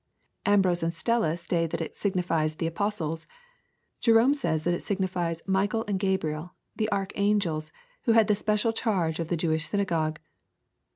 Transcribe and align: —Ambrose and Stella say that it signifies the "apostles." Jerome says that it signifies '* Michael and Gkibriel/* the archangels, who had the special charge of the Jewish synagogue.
—Ambrose 0.47 0.81
and 0.81 0.95
Stella 0.95 1.37
say 1.37 1.67
that 1.67 1.79
it 1.79 1.95
signifies 1.95 2.55
the 2.55 2.65
"apostles." 2.65 3.27
Jerome 3.99 4.33
says 4.33 4.63
that 4.63 4.73
it 4.73 4.81
signifies 4.81 5.43
'* 5.43 5.47
Michael 5.47 5.85
and 5.87 5.99
Gkibriel/* 5.99 6.49
the 6.75 6.91
archangels, 6.91 7.71
who 8.05 8.13
had 8.13 8.25
the 8.25 8.33
special 8.33 8.73
charge 8.73 9.19
of 9.19 9.27
the 9.27 9.37
Jewish 9.37 9.67
synagogue. 9.67 10.17